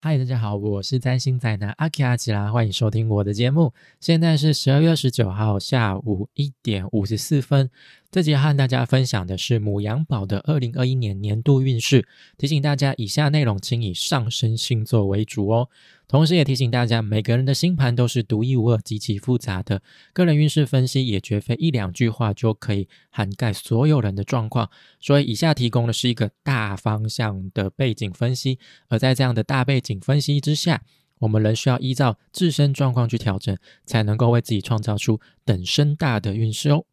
[0.00, 3.74] 嗨，大家好，我是占星宅男阿奇阿奇拉，欢迎收听我的节目。
[3.98, 7.68] 现在是十二月十九号下午一点五十四分。
[8.10, 12.08] 这集和大家分享的是母羊宝的二零二一年年度运势。
[12.38, 15.68] 提醒大家，以下内容请以上升星座为主哦。
[16.08, 19.82] 同时，也提醒大家，每个人的星盘都是独一无二、极其复杂的，
[20.14, 24.70] 个人运势分析也绝非一两句话就可以涵盖所有人的状况。
[24.98, 30.82] 所以，以下提供的是一个大方向的背景分析，而在这样的大背景分析之下，
[31.18, 36.86] 我们仍需要依照自身状况去调整，才能够为自己创造出等身大的运势哦。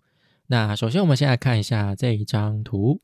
[0.47, 3.01] 那首先，我们先来看一下这一张图。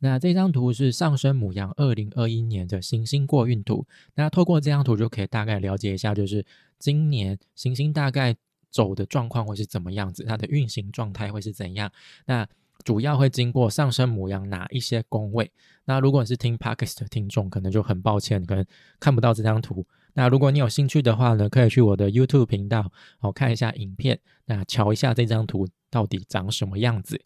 [0.00, 3.86] 那这张图是上升母羊二零二一年的行星过运图。
[4.16, 6.44] 那透过这张图就可以大概了解一下，就是
[6.78, 8.34] 今年行星大概
[8.70, 11.90] 走的状况会是怎么样子，它的运行状态会是怎样。
[12.26, 12.46] 那
[12.84, 15.52] 主要会经过上升母羊哪一些宫位？
[15.84, 18.66] 那如果你是听 Podcast 的听众，可能就很抱歉，可能
[18.98, 19.86] 看不到这张图。
[20.14, 27.20] 那如果你有兴趣的话呢，可以去我的 YouTube 频道哦看一下影片，那瞧一下这张图到底长什么样子。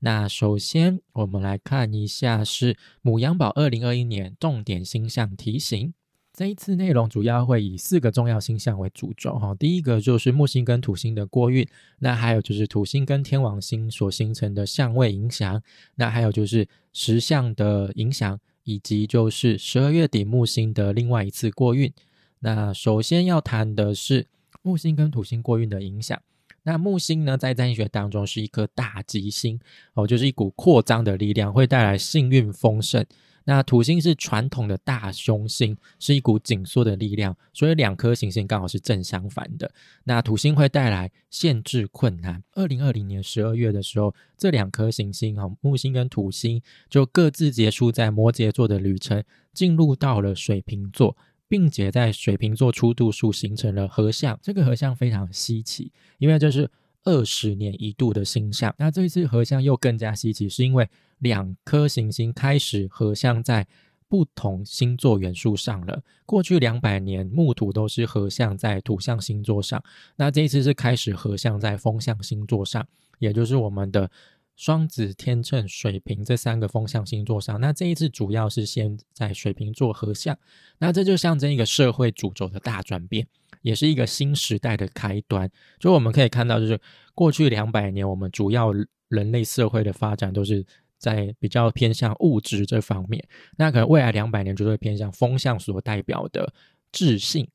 [0.00, 5.94] 那首先，我们来看一下是母羊宝二零二一年重点星象提醒。
[6.32, 9.56] 这一次内容主要会以四个重要星象为主轴哈。
[9.56, 11.66] 第一个就是木星跟土星的过运，
[11.98, 15.60] 那还有就是土星跟天王星所形成的相位影响，
[15.96, 21.92] 那还有就是十相的影响，以及就是十二月底木星的另外一次过运。
[22.38, 24.28] 那首先要谈的是
[24.62, 26.22] 木星跟土星过运的影响。
[26.62, 29.58] 那木星呢，在占星学当中是一颗大吉星
[29.94, 33.04] 哦，就是一股扩张的力量，会带来幸运丰盛。
[33.44, 39.72] 那土星是传统的大凶星，是一股紧缩的力量，所以两颗行星刚好是正相反的。
[40.04, 42.44] 那土星会带来限制困难。
[42.52, 51.16] 二零二零年十二月的时候，这两颗行星哦，木星跟土星就各自结束在摩羯座的旅程，进入到了水瓶座。
[51.48, 56.70] 并且在水瓶座初度数形成了合相，这个合相非常稀奇，因为这是
[57.04, 58.74] 二十年一度的星象。
[58.78, 63.66] 那这一次合相又更加稀奇，是因为两颗行星开始合相在
[64.08, 66.02] 不同星座元素上了。
[66.26, 69.82] 过去两百年木土都是合相在土象星座上，
[70.16, 72.86] 那这一次是开始合相在风象星座上，
[73.18, 74.10] 也就是我们的。
[74.58, 80.36] 双子、天秤、水瓶这三个风象星座上，那这一次主要是先在水瓶座合相，
[80.78, 83.24] 那这就象征一个社会主轴的大转变，
[83.62, 85.48] 也是一个新时代的开端。
[85.78, 86.78] 就我们可以看到，就是
[87.14, 88.72] 过去两百年，我们主要
[89.06, 90.66] 人类社会的发展都是
[90.98, 93.24] 在比较偏向物质这方面，
[93.56, 96.52] 那可能未来两百年就会偏向风象所代表的
[96.90, 97.46] 智性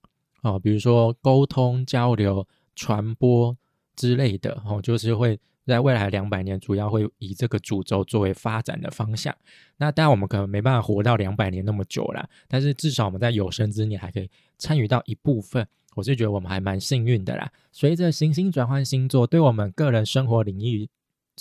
[0.41, 2.47] 哦，比如说沟通、交流、
[2.77, 3.57] 传播
[3.93, 5.37] 之类的哦，就是会。
[5.65, 9.33] 在未来两百年，主要会以这个主轴作为发展的方向。
[9.77, 15.65] 那当然，我们可能没办法活到两百年那么久了，但是至少我们在有生之年还可以参与到一部分。
[15.95, 17.51] 我是觉得我们还蛮幸运的啦。
[17.71, 20.89] 随着行星转换星座，对我们个人生活领域，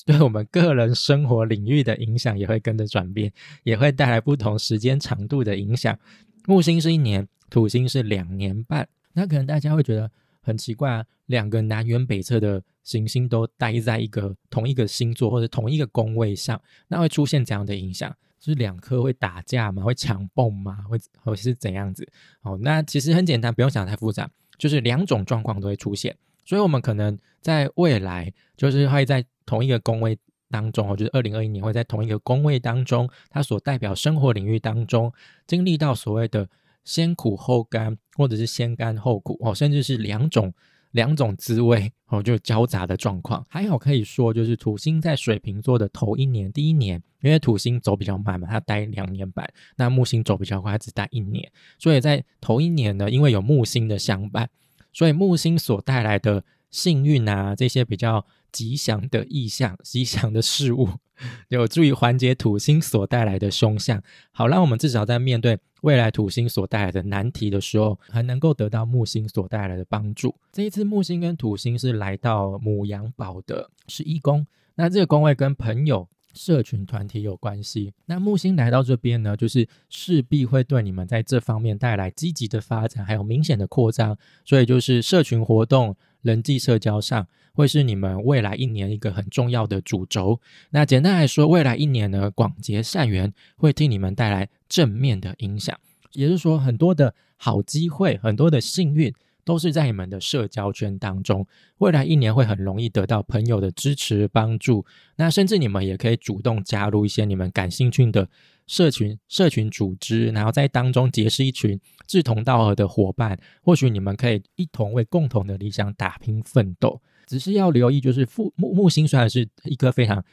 [0.05, 3.32] 对我们个人生活领域的影响也会跟着转变，
[3.65, 5.99] 也会带来不同时间长度的影响。
[6.47, 8.88] 木星是一年，土星是两年半。
[9.15, 10.11] 那可能大家会觉得
[10.43, 12.62] 很奇怪啊，两个南辕北辙的。
[12.82, 18.15] 行星都待在一个同一个星座或者同一个宫位上，那会出现怎样的影响？
[18.41, 19.84] 就是两颗会打架吗？
[19.84, 20.78] 会抢蹦吗？
[20.88, 22.04] 会会是怎样子？
[22.41, 24.28] 哦，那其实很简单，不用想太复杂，
[24.59, 26.16] 就是两种状况都会出现。
[26.44, 30.19] 所以，我们可能在未来就是会在同一个宫位
[30.50, 35.12] 当中，哦，就是二零二一年会在同一个宫位当中，它所代表生活领域当中
[35.47, 36.49] 经历到所谓的
[36.84, 40.53] 先苦后甘，或者是先甘后苦，哦，甚至是两种。
[40.92, 43.44] 两种滋味哦，就交杂的状况。
[43.48, 49.44] 还有可以说，就是土星在水瓶座的头一年，第一年，因为土星走比较慢嘛，它待两年半；
[49.76, 51.50] 那木星走比较快，它只待一年。
[51.78, 54.48] 所以在头一年呢，因为有木星的相伴，
[54.92, 60.88] 所以木星所带来的幸运啊，这些比较吉祥的意象、吉祥的事物，
[61.48, 64.00] 有助于缓解土星所带来的凶相。
[64.30, 65.58] 好，让我们至少在面对。
[65.82, 70.32] 未来土星所带来的难题的时候，还能够得到木星所带来的帮助。
[70.52, 74.46] 这一次木星跟土星是来到母羊宝的十一宫，
[74.76, 77.93] 那这个宫位跟朋友、社群、团体有关系。
[78.06, 84.17] 那木星来到这边呢，就是势必会对你们在这方面带来积极的发展，还有明显的扩张。
[84.44, 87.26] 所以就是社群活动、人际社交上。
[87.55, 90.40] 会是你们未来一年一个很重要的主轴。
[90.70, 95.79] 那简单来说，未来一年呢，广结善缘会替你们带来正面的影响，
[96.12, 99.12] 也就是说，很多的好机会、很多的幸运
[99.44, 101.47] 都是在你们的社交圈当中，
[101.79, 104.85] 未来一年会很容易得到朋友的支持帮助。
[105.17, 108.29] 那甚至你们也可以主动加入一些你们感兴趣的
[108.67, 113.39] 社群、社群组织，然后在当中结识一群志同道合的伙伴。
[113.62, 117.00] 或许你们可以一同为共同的理想打拼奋斗。
[117.27, 120.25] 只是要留意，就是木木星虽然是一颗非常。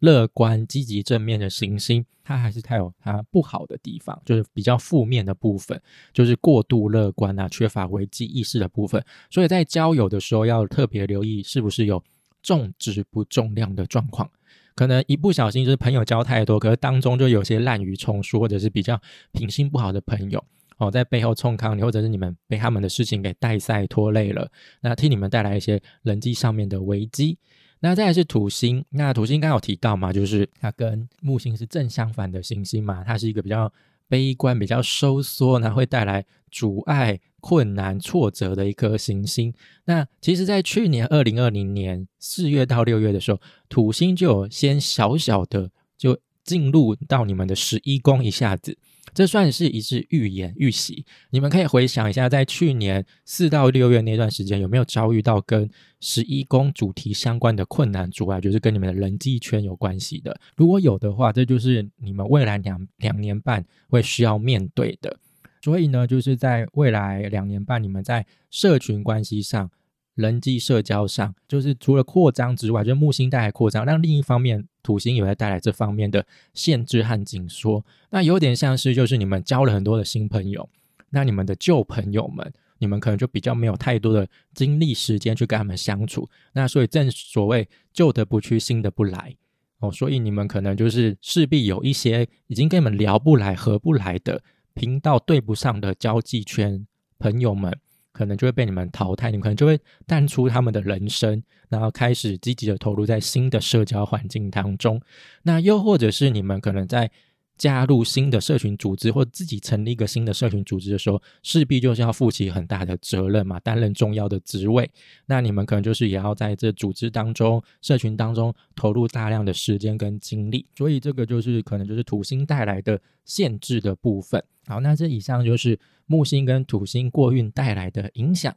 [0.00, 5.80] 乐观、积极、正面的行星，它还是它有它不好的地方，就是比较负面的部分，
[6.12, 9.02] 就是过度乐观啊，缺乏危机意识的部分。
[9.30, 12.02] 所以在交友的时候要特别留意，是不是有
[12.42, 14.30] 重质不重量的状况。
[14.74, 19.00] 可能一不小心就是朋友交太多，可是当中就有些滥竽充数，或者是比较
[19.32, 20.44] 品性不好的朋友
[20.76, 24.50] 哦，在背后冲康你，或者是你们被他们的事情给带赛拖累了，
[24.82, 27.38] 那替你们带来一些人际上面的危机。
[27.80, 33.72] 那再来是土星，那土星刚有提到嘛，就是它跟木星是正相反的行星嘛，它是一个比较
[34.08, 39.52] 悲观、比较收缩，然后会带来阻碍、困难、挫折的一颗行星。
[39.84, 48.78] 那其实，在去年二零二零年四月到六月的时候，土星就有先小小的就进入到你们的十一宫，一下子。
[49.14, 55.68] 这算是一次预演预习，你们可以回想一下，在去年四到六月那段时间，有没有遭遇到跟
[56.00, 60.38] 十一宫主题相关的困难阻碍，就是跟你们的人际圈有关系的？
[60.56, 65.16] 如果有的话，这就是你们未来两两年半会需要面对的。
[65.62, 69.70] 所以呢，就是在未来两年半，你们在社群关系上。
[70.16, 77.84] 人际社交上，就是除了扩张之外，就是木星带来扩张，让另一方面土星也会带来这方面的限制和紧缩。
[78.10, 80.68] 那有点像是，就是你们交了很多的新朋友，
[81.10, 86.28] 那你们的旧朋友们，你们可能就比较没有太多的精力时间去跟他们相处。
[86.54, 89.36] 那所以正所谓旧的不去，新的不来
[89.80, 94.42] 哦，所以你们可能就是势必有一些已经跟你们聊不来、合不来的
[94.72, 96.86] 频道对不上的交际圈
[97.18, 97.78] 朋友们。
[98.16, 105.00] 可能就会被你们淘汰，你们可能就会淡出他们的人生，然后开始积极的投入在新的社交环境当中。
[105.42, 107.10] 那又或者是你们可能在
[107.56, 114.90] 加入新的社群组织，或自己成立一个新的社群组织的时候，势必就是要负起很大的责任嘛，担任重要的职位。
[115.26, 120.66] 那你们可能就是也要在这组织当中、社群当中投入大量的时间跟精力。
[120.76, 124.42] 所以这个就是可能就是土星带来的限制的部分。
[124.66, 128.54] 好，那这以上就是木星跟土星过运带来的影响。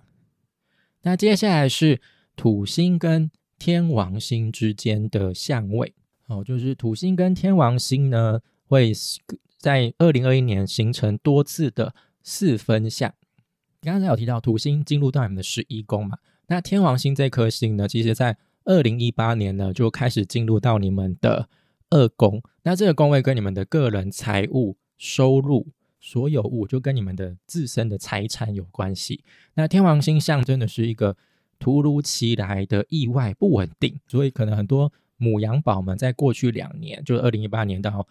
[1.04, 2.02] 那接下来是
[2.36, 5.94] 土星跟天王星之间的相位。
[6.28, 8.94] 哦，就是土星跟天王星呢，会
[9.58, 11.94] 在二零二一年形成多次的
[12.24, 13.14] 四分相。
[13.82, 16.20] 刚才有提到土星进入到你们的十一宫嘛？
[16.48, 21.50] 那天王星这颗星呢，其实在二零一八年呢就开始进入到你们的
[21.90, 22.42] 二宫。
[22.64, 25.68] 那这个宫位跟你们的个人财务收入。
[26.02, 29.22] 所有物就跟你们的自身的财产有关系。
[29.56, 31.18] 那天王星象征的是一个
[31.60, 38.08] 突如其来的意外不稳定，所以可能很多母羊宝们在过去两年，就是二零一八年到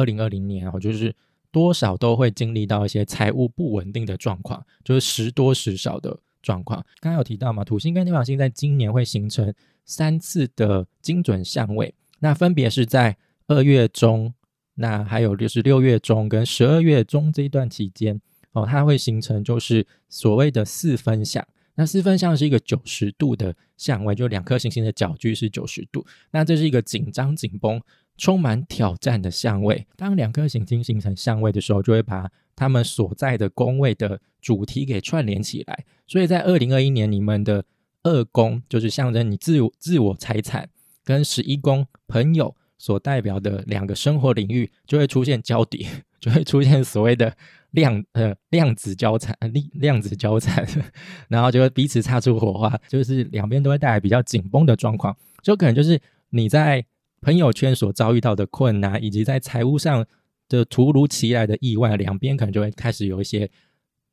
[0.00, 1.14] 二零二零年哦，就是
[1.52, 6.84] 多少都会经历到一些财务不稳定的状况，就是时多时少的状况。
[7.00, 9.54] 刚刚有提到嘛，土星跟天王星在今年会形成
[9.84, 13.16] 三次的精准相位，那分别是在
[13.46, 14.32] 二月中。
[14.76, 18.18] 那还有就是六月中跟十二月中这一段期间
[18.52, 21.46] 哦，它会形成就是所谓的四分相。
[21.74, 26.06] 那四分相是一个九十度的相位，就两颗行星的角距是九十度。
[26.30, 27.78] 那这是一个紧张紧绷、
[28.20, 29.86] 充满挑战的相位。
[29.96, 35.84] 当两颗行星形成相位的时候，就会把他们所在的宫位的主题给串联起来。
[36.06, 37.64] 所以在二零二一年，你们的
[38.02, 40.68] 二宫就是象征你自我自我财产
[41.02, 42.54] 跟十一宫朋友。
[42.82, 45.86] 所代表的两个生活领域就会出现交叠，
[46.18, 47.36] 就会出现所谓的
[47.72, 50.66] 量呃量子交缠量量子交缠，
[51.28, 56.82] 然后就会彼此擦出火花，就是两边都会带来比较紧绷的状况，就可能就是你在
[57.20, 60.06] 朋友圈所遭遇到的困难，以及在财务上
[60.48, 63.50] 的突如其来的意外，两边可能就会开始有一些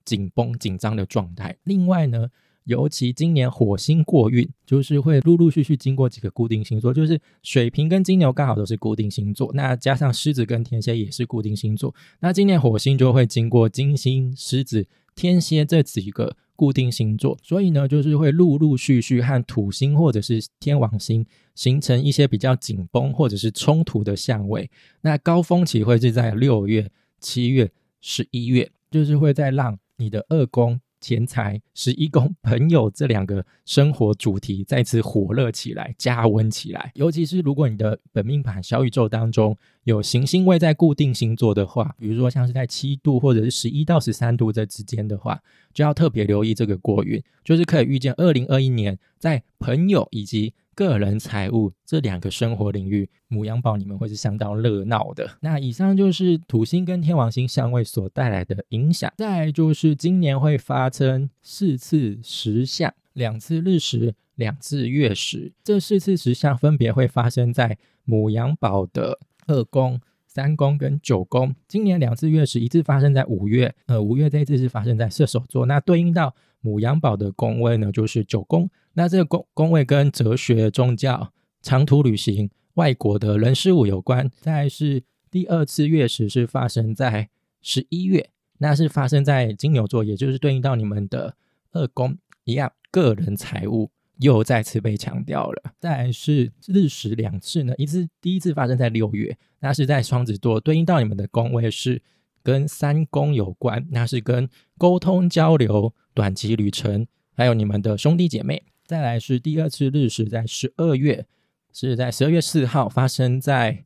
[0.06, 1.58] 紧绷紧张的状态。
[1.64, 2.30] 另外呢。
[2.68, 14.86] 尤其今年火星过运，就是会陆陆续续经过几个固定星座，就是水瓶跟金牛刚好都是固定星座，那加上狮子跟天蝎也是固定星座，那今年火星就会经过金星、狮子、
[15.16, 24.70] 天蝎这几个固定星座，所以呢，就是会陆陆续续和土星或者是天王星形成一些比较紧绷或者是冲突的相位，
[25.02, 26.90] 那高峰期会是在六月、
[27.22, 27.72] 七月、
[28.02, 30.82] 十一月，就是会在让你的二宫。
[31.00, 36.92] 钱财、十一宫、 朋友这两个生活主题再次火热起来、加温起来。
[36.96, 45.40] 尤其是如果你的本命盘小宇宙当中有行星位在固定星座的话，比如说像是在七度或者是十一到十三度这之间的话，
[45.74, 50.54] 就要特别留意这个过运，就是可以预见二零二一年在朋友以及。
[50.78, 55.28] 个人财务这两个生活领域，母羊宝你们会是相当热闹的。
[55.42, 59.12] 那以上就是土星跟天王星相位所带来的影响。
[59.18, 65.52] 再就是今年会发生四次食相，两次日食，两次月食。
[65.64, 69.18] 这四次食相分别会发生在母羊宝的
[69.48, 71.56] 二宫、三宫跟九宫。
[71.68, 75.66] 今年两次月食，一次发生在五月，呃，五月这一次是发生在射手座。
[75.66, 78.70] 那对应到母羊宝的宫位呢，就是九宫。
[78.98, 84.28] 那这个宫宫位跟哲学、宗教、长途旅行、外国的人事物有关。
[84.42, 87.30] 再是第二次月食是发生在
[87.62, 91.36] 十一月，那是发生在金牛座，也就是对应到你们的
[91.74, 95.74] 二宫一样，个人财务又再次被强调了。
[95.80, 102.02] 再是日食两次呢，一次第一次发生在六月，那是在双子座，对应到你们的宫位是
[102.42, 108.64] 跟三宫有关，那是跟沟通交流、短期旅程，还有你们的兄弟姐妹。
[108.88, 111.26] 再来是第二次日食，在十二月，
[111.74, 113.84] 是在十二月四号发生在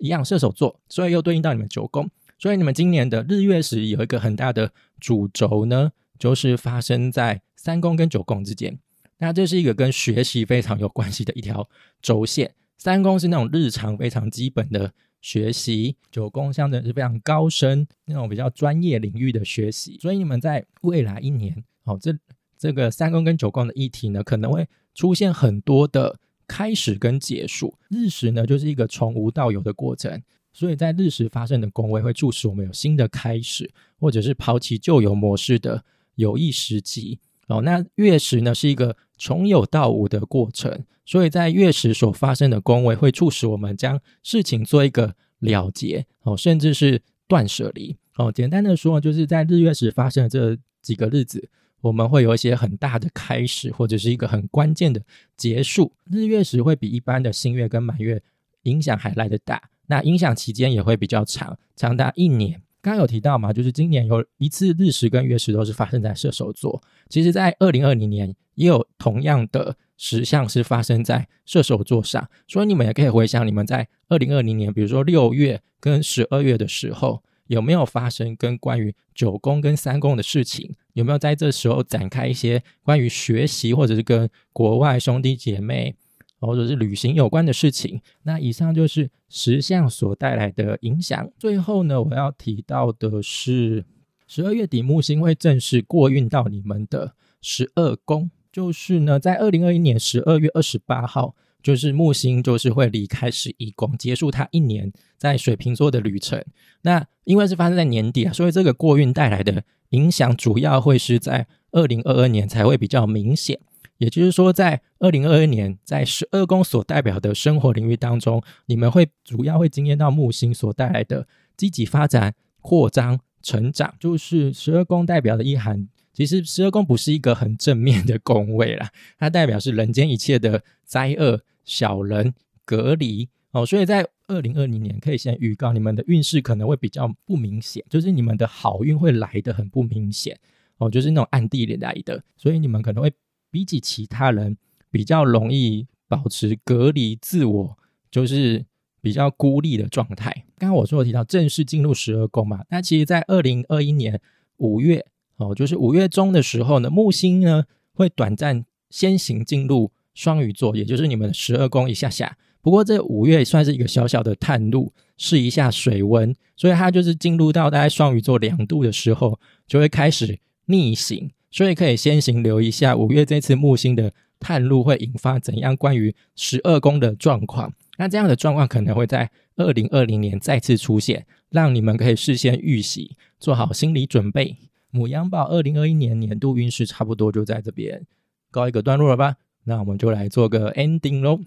[0.00, 8.76] 一样射手座，所以又对应到你们九宫，所以你们今年的日月食有一个很大的主轴呢，就是发生在三宫跟九宫之间。
[9.18, 11.68] 那这是一个跟学习非常有关系的一条
[12.02, 12.52] 轴线。
[12.76, 19.96] 三宫是那种日常非常基本的学习，九宫象征是非常高深那种比较专业领域的学习。
[20.00, 22.18] 所以你们在未来一年，哦，这。
[22.58, 27.74] 这个三宫跟九宫的议题呢，可能会出现很多的开始跟结束。
[27.88, 30.20] 日食呢，就是一个从无到有的过程，
[30.52, 35.84] 所以在日食发生的宫位会促使我们有新的开始，或者是抛弃旧有模式的
[36.16, 37.20] 有益时机。
[37.46, 47.96] 哦，那月食呢，是一个从有到无的过程，所以在月食所发生的宫位会促使我们将事情做一个了结，哦，甚至是断舍离。
[48.16, 51.48] 哦，简单的说，就是在日月食发生的这几个日子。
[51.80, 55.00] 我们会有一些很大的开始，或者是一个很关键的
[55.36, 55.92] 结束。
[56.10, 58.22] 日月食会比一般的新月跟满月
[58.64, 62.60] 影响还来得大，那影响期间也会比较长，长达一年。
[62.80, 66.82] 刚刚有提到嘛，就是今年有一次日食跟月食都是发生在射手座。
[67.08, 77.22] 其实，在二零二零年也有同样的石像是发生在射手座上，所以你们也可以回想你们在二零二零年，比如说六月跟十二月的时候。
[77.48, 80.74] 有没有发生跟关于九宫跟三宫的事情？
[80.98, 85.94] 有没有在这时候展开一些关于学习或者是跟国外兄弟姐妹
[86.40, 88.00] 或者是旅行有关的事情？
[88.24, 91.30] 那以上就是十项所带来的影响。
[91.38, 93.84] 最后呢，我要提到的是，
[94.26, 101.36] 十二月底木星会正式过运到你们的十二宫，就是呢，在二零二一年十二月二十八号。
[101.68, 106.42] 就是木星就是会离开十一宫，结束它一年在水瓶座的旅程。
[106.80, 113.60] 那因为是发生在年底啊，所以这个过运带来的影响主要会是在二零二二年才会比较明显。
[113.98, 123.94] 也就是说，在二零二二年，在十二宫所代表的生活领域当中，你们会主要会经验到木星所带来的积极发展、扩张、成长。
[124.00, 125.86] 就是十二宫代表的意涵。
[126.14, 132.32] 其实十二宫不是一个很正面的宫位啦，它代表是人间一切的灾厄、小人、
[132.64, 140.38] 隔离哦，所以在二零二零年可以先预告你们的运势可能会比较不明显，就是你们的好运会来的很不明显
[140.78, 143.12] 哦，就是那种暗地里来的，所以你们可能会
[143.50, 144.56] 比起其他人
[144.90, 147.78] 比较容易保持隔离自我，
[148.10, 148.64] 就是
[149.02, 150.44] 比较孤立的状态。
[150.56, 154.20] 刚刚我说提到正式进入十二宫嘛，那其实在二零二一年
[154.56, 155.06] 五月。
[155.40, 162.36] 哦，就是五月中的时候呢，木星呢会短暂先行进入双鱼座，也就是你们十二宫一下下。
[162.60, 171.30] 不过这五月算是一个小小的探路，试一下水温，所以它就是进入到大概双鱼座两度的时候，就会开始逆行。
[171.52, 177.72] 所以可以先行留一下五月这次木星的探路会引发怎样关于十二宫的状况。
[177.96, 184.56] 那这样的状况可能会在二零二零年再次出现，让你们可以事先预习，做好心理准备。
[184.90, 188.04] 母羊宝二零二一年年度运势差不多就在这边
[188.50, 189.36] 告一个段落了吧？
[189.68, 191.40] 那我们就来做个 ending 喽。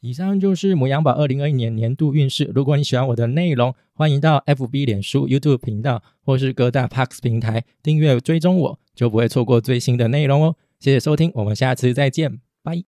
[0.00, 2.50] 以上就是母羊宝二零二一年年度运势。
[2.54, 10.56] 如果你喜欢我的内容，欢迎到 FB、脸书、YouTube 频道或是各大 Parks 平台订阅追踪我，就不会错过最新的内容哦。
[10.80, 12.47] 谢谢收听，我们下次再见。